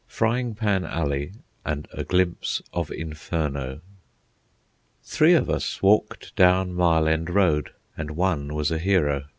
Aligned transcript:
FRYING 0.07 0.55
PAN 0.55 0.83
ALLEY 0.83 1.31
AND 1.63 1.87
A 1.93 2.03
GLIMPSE 2.03 2.63
OF 2.73 2.91
INFERNO 2.91 3.81
Three 5.03 5.33
of 5.35 5.47
us 5.47 5.83
walked 5.83 6.35
down 6.35 6.73
Mile 6.73 7.07
End 7.07 7.29
Road, 7.29 7.69
and 7.95 8.17
one 8.17 8.55
was 8.55 8.71
a 8.71 8.79
hero. 8.79 9.25